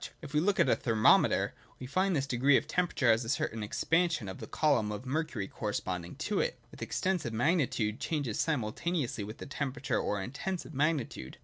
[0.19, 3.61] If we look at a thermometer, we find this degree of temperature has a certain
[3.61, 9.37] expansion of the column of mercury corresponding to it; which Extensive magnitude changes simultaneously with
[9.37, 11.37] the temperature or Intensive magnitude.